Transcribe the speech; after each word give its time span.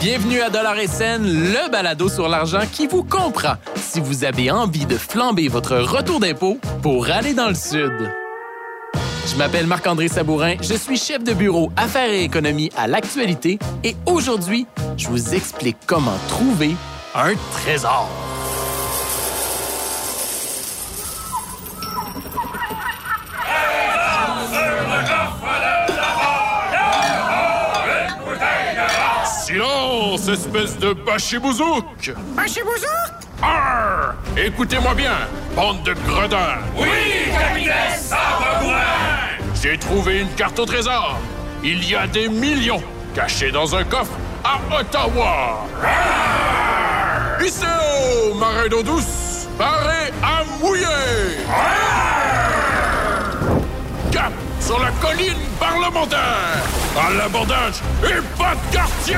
Bienvenue 0.00 0.40
à 0.40 0.50
Dollar 0.50 0.78
et 0.78 0.86
Scène, 0.86 1.24
le 1.24 1.70
balado 1.70 2.08
sur 2.08 2.28
l'argent 2.28 2.60
qui 2.70 2.86
vous 2.86 3.02
comprend 3.02 3.54
si 3.74 4.00
vous 4.00 4.24
avez 4.24 4.50
envie 4.50 4.86
de 4.86 4.96
flamber 4.96 5.48
votre 5.48 5.76
retour 5.76 6.20
d'impôt 6.20 6.58
pour 6.82 7.10
aller 7.10 7.34
dans 7.34 7.48
le 7.48 7.54
Sud. 7.54 8.12
Je 9.26 9.36
m'appelle 9.36 9.66
Marc-André 9.66 10.08
Sabourin, 10.08 10.56
je 10.60 10.74
suis 10.74 10.96
chef 10.96 11.24
de 11.24 11.32
bureau 11.32 11.72
Affaires 11.76 12.10
et 12.10 12.22
économie 12.22 12.70
à 12.76 12.86
l'actualité 12.86 13.58
et 13.82 13.96
aujourd'hui, 14.06 14.66
je 14.96 15.08
vous 15.08 15.34
explique 15.34 15.78
comment 15.86 16.18
trouver 16.28 16.76
un 17.14 17.34
trésor. 17.52 18.08
Silence, 30.16 30.28
espèce 30.28 30.78
de 30.78 30.92
bachibouzouk! 30.92 32.12
Bachibouzouk? 32.36 32.88
Arr! 33.42 34.14
Écoutez-moi 34.36 34.94
bien, 34.94 35.16
bande 35.56 35.82
de 35.82 35.94
gredins! 36.06 36.58
Oui, 36.76 36.88
capitaine 37.32 37.98
Sabourin! 37.98 38.76
J'ai 39.60 39.78
trouvé 39.78 40.20
une 40.20 40.28
carte 40.34 40.58
au 40.58 40.66
trésor. 40.66 41.18
Il 41.62 41.88
y 41.88 41.94
a 41.94 42.06
des 42.06 42.28
millions 42.28 42.82
cachés 43.14 43.50
dans 43.50 43.74
un 43.74 43.84
coffre 43.84 44.12
à 44.44 44.58
Ottawa. 44.78 45.66
Ici, 47.44 47.64
marin 48.38 48.68
d'eau 48.68 48.82
douce, 48.82 49.48
paré 49.58 50.12
à 50.22 50.44
mouiller. 50.60 50.84
Cap 54.12 54.32
sur 54.60 54.78
la 54.80 54.90
colline 55.00 55.40
parlementaire. 55.58 56.83
À 56.96 57.10
l'abordage 57.12 57.80
et 58.04 58.20
pas 58.38 58.54
de 58.54 58.72
quartier. 58.72 59.16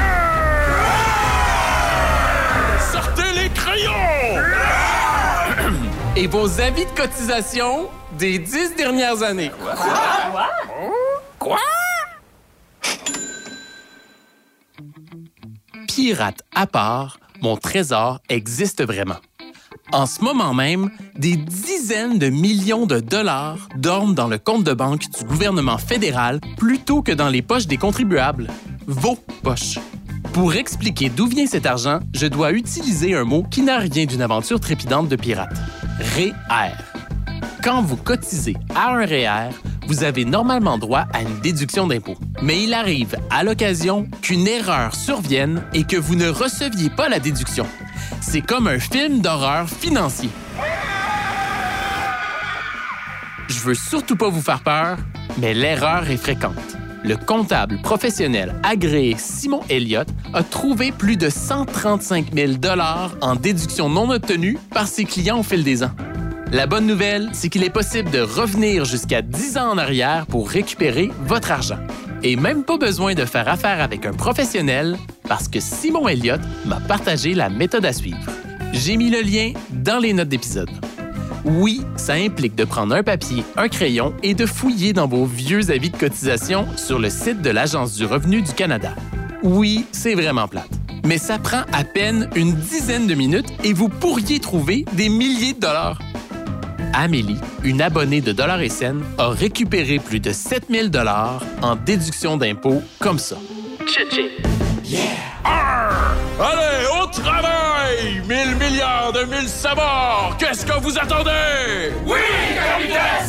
Sortez 2.91 3.32
les 3.34 3.50
crayons. 3.50 3.92
Et 6.16 6.27
vos 6.27 6.58
avis 6.60 6.86
de 6.86 6.91
cotisation 6.91 7.91
des 8.19 8.38
dix 8.38 8.74
dernières 8.77 9.22
années. 9.22 9.50
Quoi? 11.38 11.58
Pirate 15.86 16.41
à 16.54 16.66
part, 16.66 17.19
mon 17.42 17.58
trésor 17.58 18.20
existe 18.30 18.82
vraiment. 18.82 19.19
En 19.92 20.06
ce 20.06 20.20
moment 20.20 20.53
même, 20.53 20.91
des 21.17 21.37
dizaines 21.37 22.19
de 22.19 22.29
millions 22.29 22.87
de 22.87 22.98
dollars 22.98 23.69
dorment 23.77 24.15
dans 24.15 24.27
le 24.27 24.37
compte 24.37 24.65
de 24.65 24.73
banque 24.73 25.09
du 25.17 25.25
gouvernement 25.25 25.78
fédéral 25.78 26.41
plutôt 26.56 27.03
que 27.03 27.12
dans 27.12 27.28
les 27.28 27.41
poches 27.41 27.69
des 27.69 27.77
contribuables. 27.77 28.48
Vos 28.87 29.17
poches. 29.45 29.78
Pour 30.33 30.55
expliquer 30.55 31.09
d'où 31.09 31.27
vient 31.27 31.47
cet 31.47 31.67
argent, 31.67 32.01
je 32.12 32.27
dois 32.27 32.51
utiliser 32.51 33.15
un 33.15 33.25
mot 33.25 33.45
qui 33.48 33.62
n'a 33.62 33.78
rien 33.78 34.06
d'une 34.06 34.23
aventure 34.23 34.59
trépidante 34.59 35.09
de 35.09 35.17
pirate. 35.17 35.56
REER. 36.17 36.75
Quand 37.62 37.81
vous 37.81 37.97
cotisez 37.97 38.56
à 38.75 38.93
un 38.93 39.06
REER, 39.06 39.50
vous 39.87 40.03
avez 40.03 40.25
normalement 40.25 40.78
droit 40.78 41.06
à 41.12 41.23
une 41.23 41.41
déduction 41.41 41.87
d'impôt. 41.87 42.17
Mais 42.43 42.62
il 42.62 42.75
arrive 42.75 43.17
à 43.31 43.45
l'occasion 43.45 44.09
qu'une 44.21 44.48
erreur 44.48 44.95
survienne 44.97 45.62
et 45.75 45.84
que 45.84 45.97
vous 45.97 46.17
ne 46.17 46.28
receviez 46.28 46.91
pas 46.91 47.09
la 47.09 47.21
déduction. 47.21 47.67
C'est 48.28 48.41
comme 48.41 48.66
un 48.66 48.80
film 48.80 49.20
d'horreur 49.20 49.69
financier. 49.69 50.30
Je 53.48 53.60
veux 53.60 53.74
surtout 53.74 54.16
pas 54.16 54.28
vous 54.28 54.42
faire 54.42 54.62
peur, 54.62 54.98
mais 55.38 55.55
l'erreur 55.55 56.10
est 56.10 56.16
fréquente. 56.16 56.77
Le 57.04 57.16
comptable 57.16 57.80
professionnel 57.82 58.56
agréé 58.64 59.14
Simon 59.16 59.60
Elliott 59.70 60.08
a 60.34 60.42
trouvé 60.42 60.91
plus 60.91 61.16
de 61.16 61.30
135 61.30 62.34
000 62.34 62.54
en 63.20 63.36
déduction 63.36 63.88
non 63.88 64.10
obtenue 64.10 64.59
par 64.75 64.88
ses 64.88 65.04
clients 65.04 65.38
au 65.38 65.44
fil 65.44 65.62
des 65.62 65.84
ans. 65.84 65.92
La 66.50 66.66
bonne 66.66 66.86
nouvelle, 66.86 67.31
c'est 67.32 67.48
qu'il 67.48 67.62
est 67.62 67.70
possible 67.70 68.10
de 68.10 68.20
revenir 68.20 68.84
jusqu'à 68.84 69.22
10 69.22 69.56
ans 69.56 69.70
en 69.70 69.78
arrière 69.78 70.26
pour 70.26 70.50
récupérer 70.50 71.12
votre 71.20 71.53
argent. 71.53 71.78
Et 72.25 72.34
même 72.34 72.65
pas 72.65 72.76
besoin 72.76 73.15
de 73.15 73.25
faire 73.25 73.48
affaire 73.48 73.81
avec 73.81 74.04
un 74.04 74.12
professionnel 74.12 74.97
parce 75.28 75.48
que 75.48 75.60
Simon 75.60 76.09
Elliott 76.09 76.41
m'a 76.64 76.81
partagé 76.81 77.34
la 77.34 77.48
méthode 77.48 77.84
à 77.84 77.92
suivre. 77.92 78.19
J'ai 78.72 78.97
mis 78.97 79.10
le 79.10 79.20
lien 79.20 79.53
dans 79.70 79.98
les 79.98 80.12
notes 80.12 80.28
d'épisode. 80.28 80.70
Oui, 81.44 81.82
ça 81.97 82.14
implique 82.14 82.56
de 82.56 82.64
prendre 82.64 82.94
un 82.94 83.03
papier, 83.03 83.44
un 83.56 83.69
crayon 83.69 84.15
et 84.22 84.34
de 84.34 84.47
fouiller 84.47 84.92
dans 84.92 85.06
vos 85.06 85.25
vieux 85.25 85.70
avis 85.70 85.91
de 85.91 85.97
cotisation 85.97 86.66
sur 86.76 86.98
le 86.98 87.09
site 87.09 87.41
de 87.41 87.50
l'Agence 87.50 87.94
du 87.94 88.04
revenu 88.04 88.42
du 88.42 88.53
Canada. 88.53 88.94
Oui, 89.42 89.86
c'est 89.92 90.15
vraiment 90.15 90.48
plate. 90.48 90.70
Mais 91.04 91.19
ça 91.19 91.38
prend 91.38 91.62
à 91.72 91.84
peine 91.84 92.28
une 92.34 92.54
dizaine 92.54 93.06
de 93.06 93.15
minutes 93.15 93.47
et 93.62 93.72
vous 93.72 93.88
pourriez 93.88 94.41
trouver 94.41 94.84
des 94.94 95.09
milliers 95.09 95.53
de 95.53 95.60
dollars. 95.60 96.00
Amélie, 96.92 97.36
une 97.62 97.82
abonnée 97.82 98.22
de 98.22 98.32
Dollar 98.32 98.60
et 98.62 98.70
a 99.19 99.28
récupéré 99.28 99.98
plus 99.98 100.19
de 100.19 100.32
7000 100.32 100.91
dollars 100.91 101.42
en 101.60 101.76
déduction 101.76 102.38
d'impôts 102.38 102.82
comme 102.98 103.19
ça. 103.19 103.36
Allez, 106.38 106.86
au 107.02 107.06
travail! 107.06 108.22
Mille 108.28 108.56
milliards 108.56 109.12
de 109.12 109.24
mille 109.24 109.48
sabords! 109.48 110.36
Qu'est-ce 110.38 110.64
que 110.64 110.80
vous 110.80 110.97
attendez? 110.97 111.92
Oui, 112.06 112.20
capitaine! 112.54 113.26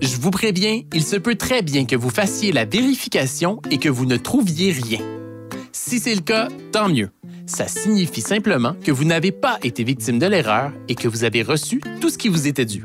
Je 0.00 0.20
vous 0.20 0.30
préviens, 0.30 0.82
il 0.92 1.04
se 1.04 1.16
peut 1.16 1.36
très 1.36 1.62
bien 1.62 1.86
que 1.86 1.96
vous 1.96 2.10
fassiez 2.10 2.52
la 2.52 2.64
vérification 2.66 3.62
et 3.70 3.78
que 3.78 3.88
vous 3.88 4.04
ne 4.04 4.16
trouviez 4.16 4.72
rien. 4.72 4.98
Si 5.72 5.98
c'est 5.98 6.14
le 6.14 6.20
cas, 6.20 6.48
tant 6.72 6.88
mieux. 6.88 7.10
Ça 7.46 7.68
signifie 7.68 8.20
simplement 8.20 8.74
que 8.84 8.92
vous 8.92 9.04
n'avez 9.04 9.32
pas 9.32 9.58
été 9.62 9.84
victime 9.84 10.18
de 10.18 10.26
l'erreur 10.26 10.72
et 10.88 10.94
que 10.94 11.08
vous 11.08 11.24
avez 11.24 11.42
reçu 11.42 11.80
tout 12.00 12.10
ce 12.10 12.18
qui 12.18 12.28
vous 12.28 12.46
était 12.46 12.66
dû. 12.66 12.84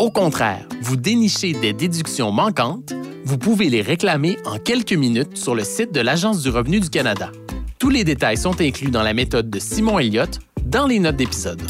Au 0.00 0.10
contraire, 0.10 0.66
vous 0.80 0.96
dénichez 0.96 1.52
des 1.52 1.74
déductions 1.74 2.32
manquantes, 2.32 2.94
vous 3.26 3.36
pouvez 3.36 3.68
les 3.68 3.82
réclamer 3.82 4.38
en 4.46 4.56
quelques 4.56 4.94
minutes 4.94 5.36
sur 5.36 5.54
le 5.54 5.62
site 5.62 5.92
de 5.92 6.00
l'Agence 6.00 6.40
du 6.40 6.48
revenu 6.48 6.80
du 6.80 6.88
Canada. 6.88 7.30
Tous 7.78 7.90
les 7.90 8.02
détails 8.02 8.38
sont 8.38 8.58
inclus 8.62 8.90
dans 8.90 9.02
la 9.02 9.12
méthode 9.12 9.50
de 9.50 9.58
Simon 9.58 9.98
Elliott 9.98 10.38
dans 10.64 10.86
les 10.86 11.00
notes 11.00 11.16
d'épisode. 11.16 11.60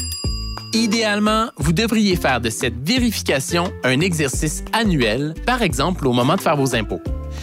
Idéalement, 0.71 1.49
vous 1.57 1.73
devriez 1.73 2.15
faire 2.15 2.39
de 2.39 2.49
cette 2.49 2.87
vérification 2.87 3.69
un 3.83 3.99
exercice 3.99 4.63
annuel, 4.71 5.33
par 5.45 5.61
exemple 5.61 6.07
au 6.07 6.13
moment 6.13 6.37
de 6.37 6.41
faire 6.41 6.55
vos 6.55 6.73
impôts. 6.73 7.01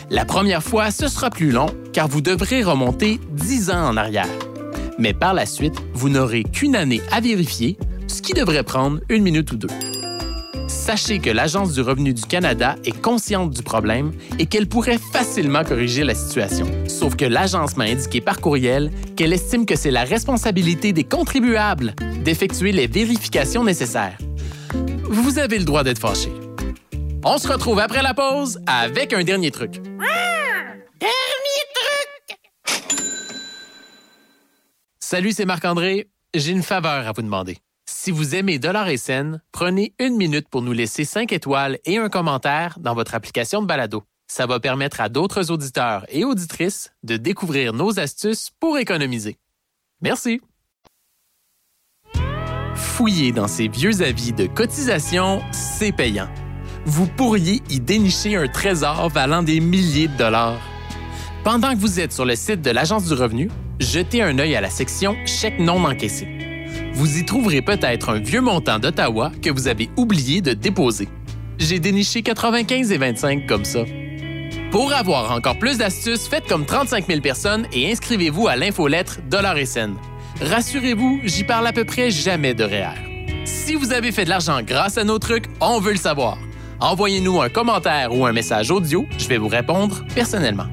La 0.09 0.25
première 0.25 0.63
fois, 0.63 0.91
ce 0.91 1.09
sera 1.09 1.29
plus 1.29 1.51
long 1.51 1.69
car 1.93 2.09
vous 2.09 2.23
devrez 2.23 2.63
remonter 2.63 3.21
10 3.33 3.73
ans 3.73 3.89
en 3.89 3.99
arrière. 3.99 4.27
Mais 4.99 5.13
par 5.13 5.35
la 5.35 5.45
suite, 5.45 5.77
vous 5.93 6.09
n'aurez 6.09 6.45
qu'une 6.45 6.75
année 6.75 7.03
à 7.13 7.21
vérifier, 7.21 7.77
ce 8.07 8.23
qui 8.23 8.33
devrait 8.33 8.63
prendre 8.63 9.01
une 9.11 9.23
minute 9.23 9.53
ou 9.53 9.59
deux. 9.59 9.69
Sachez 10.69 11.19
que 11.19 11.31
l'Agence 11.31 11.73
du 11.73 11.81
revenu 11.81 12.13
du 12.13 12.23
Canada 12.23 12.77
est 12.85 13.01
consciente 13.01 13.51
du 13.51 13.63
problème 13.63 14.13
et 14.39 14.45
qu'elle 14.45 14.69
pourrait 14.69 14.99
facilement 14.99 15.65
corriger 15.65 16.05
la 16.05 16.15
situation. 16.15 16.67
Sauf 16.87 17.17
que 17.17 17.25
l'agence 17.25 17.77
m'a 17.79 17.85
indiqué 17.85 18.21
par 18.21 18.39
courriel 18.39 18.91
qu'elle 19.17 19.33
estime 19.33 19.65
que 19.65 19.77
c'est 19.77 19.91
la 19.91 20.05
responsabilité 20.05 20.93
des 20.93 21.05
contribuables 21.05 21.95
d'effectuer 22.23 22.73
les 22.73 22.87
vérifications 22.87 23.65
nécessaires. 23.65 24.19
Vous 25.05 25.39
avez 25.39 25.59
le 25.59 25.65
droit 25.65 25.85
d'être 25.85 26.01
fâché. 26.01 26.31
On 27.25 27.39
se 27.39 27.49
retrouve 27.49 27.79
après 27.79 28.03
la 28.03 28.13
pause 28.13 28.61
avec 28.67 29.15
un 29.15 29.25
dernier 29.25 29.51
truc. 29.51 29.73
Dernier 29.73 31.65
truc! 31.75 32.39
Salut, 35.01 35.33
c'est 35.33 35.47
Marc-André. 35.47 36.09
J'ai 36.35 36.53
une 36.53 36.63
faveur 36.63 37.09
à 37.09 37.13
vous 37.13 37.23
demander. 37.23 37.57
Si 38.09 38.13
vous 38.13 38.35
aimez 38.35 38.59
Dollar 38.59 38.89
et 38.89 38.97
Scène, 38.97 39.43
prenez 39.53 39.93
une 39.99 40.17
minute 40.17 40.49
pour 40.49 40.63
nous 40.63 40.73
laisser 40.73 41.05
5 41.05 41.31
étoiles 41.31 41.79
et 41.85 41.99
un 41.99 42.09
commentaire 42.09 42.79
dans 42.81 42.95
votre 42.95 43.15
application 43.15 43.61
de 43.61 43.67
balado. 43.67 44.03
Ça 44.27 44.47
va 44.47 44.61
permettre 44.61 45.03
à 45.03 45.11
d'autres 45.11 45.51
auditeurs 45.51 46.07
et 46.09 46.25
auditrices 46.25 46.91
de 47.03 47.19
découvrir 47.19 47.75
nos 47.75 48.01
astuces 48.01 48.49
pour 48.61 48.79
économiser. 48.79 49.37
Merci. 50.01 50.41
Fouiller 52.75 53.31
dans 53.33 53.47
ces 53.47 53.69
vieux 53.69 54.01
avis 54.01 54.33
de 54.33 54.47
cotisation, 54.47 55.43
c'est 55.53 55.93
payant. 55.93 56.31
Vous 56.87 57.09
pourriez 57.09 57.61
y 57.69 57.79
dénicher 57.79 58.37
un 58.37 58.49
trésor 58.49 59.11
valant 59.11 59.43
des 59.43 59.61
milliers 59.61 60.09
de 60.09 60.17
dollars. 60.17 60.59
Pendant 61.45 61.75
que 61.75 61.79
vous 61.79 62.01
êtes 62.01 62.15
sur 62.15 62.25
le 62.25 62.37
site 62.37 62.63
de 62.63 62.71
l'Agence 62.71 63.05
du 63.05 63.13
revenu, 63.13 63.51
jetez 63.81 64.23
un 64.23 64.39
œil 64.39 64.57
à 64.57 64.63
la 64.63 64.71
section 64.71 65.15
Chèques 65.27 65.61
non 65.61 65.85
encaissés. 65.85 66.38
Vous 66.99 67.17
y 67.17 67.25
trouverez 67.25 67.63
peut-être 67.63 68.09
un 68.09 68.19
vieux 68.19 68.41
montant 68.41 68.81
d'Ottawa 68.81 69.31
que 69.41 69.51
vous 69.51 69.69
avez 69.69 69.89
oublié 69.97 70.41
de 70.41 70.53
déposer. 70.53 71.09
J'ai 71.57 71.79
déniché 71.79 72.23
95 72.23 72.91
et 72.91 72.99
25 72.99 73.47
comme 73.47 73.65
ça. 73.65 73.85
Pour 74.73 74.93
avoir 74.93 75.31
encore 75.31 75.61
plus 75.61 75.79
d'astuces, 75.79 76.27
faites 76.27 76.49
comme 76.49 76.67
35 76.67 77.07
000 77.07 77.21
personnes 77.21 77.69
et 77.73 77.89
inscrivez-vous 77.89 78.49
à 78.49 78.57
l'infolettre 78.57 79.21
Dollar 79.31 79.57
et 79.59 79.65
Scène. 79.65 79.95
Rassurez-vous, 80.41 81.21
j'y 81.23 81.45
parle 81.45 81.69
à 81.69 81.73
peu 81.73 81.85
près 81.85 82.11
jamais 82.11 82.53
de 82.53 82.65
REER. 82.65 83.45
Si 83.45 83.77
vous 83.77 83.93
avez 83.93 84.11
fait 84.11 84.25
de 84.25 84.31
l'argent 84.31 84.61
grâce 84.63 84.99
à 84.99 85.05
nos 85.05 85.21
trucs, 85.21 85.47
on 85.61 85.79
veut 85.79 85.93
le 85.93 85.99
savoir. 85.99 86.37
Envoyez-nous 86.81 87.41
un 87.41 87.49
commentaire 87.49 88.13
ou 88.13 88.27
un 88.27 88.33
message 88.33 88.73
audio, 88.73 89.07
je 89.19 89.29
vais 89.29 89.39
vous 89.39 89.47
répondre 89.47 90.05
personnellement. 90.17 90.67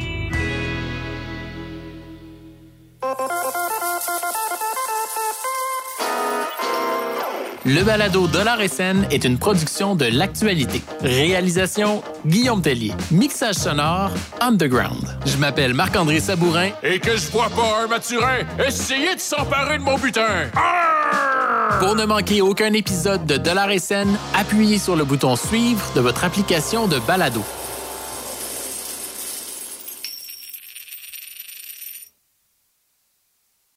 Le 7.67 7.83
balado 7.83 8.27
Dollar 8.27 8.61
et 8.61 8.67
scène 8.67 9.07
est 9.09 9.23
une 9.23 9.39
production 9.39 9.95
de 9.95 10.05
l'actualité. 10.05 10.83
Réalisation 11.01 12.03
Guillaume 12.23 12.61
Tellier. 12.61 12.93
Mixage 13.09 13.55
sonore 13.55 14.11
Underground. 14.39 15.17
Je 15.25 15.35
m'appelle 15.37 15.73
Marc-André 15.73 16.19
Sabourin. 16.19 16.69
Et 16.83 16.99
que 16.99 17.17
je 17.17 17.31
vois 17.31 17.49
pas 17.49 17.83
un 17.83 17.87
maturin, 17.87 18.37
essayez 18.63 19.15
de 19.15 19.19
s'emparer 19.19 19.79
de 19.79 19.83
mon 19.83 19.97
butin! 19.97 20.51
Arrgh! 20.53 21.79
Pour 21.79 21.95
ne 21.95 22.05
manquer 22.05 22.43
aucun 22.43 22.71
épisode 22.73 23.25
de 23.25 23.37
Dollar 23.37 23.71
et 23.71 23.79
scène, 23.79 24.15
appuyez 24.35 24.77
sur 24.77 24.95
le 24.95 25.03
bouton 25.03 25.35
suivre 25.35 25.91
de 25.95 26.01
votre 26.01 26.23
application 26.23 26.87
de 26.87 26.99
balado. 26.99 27.43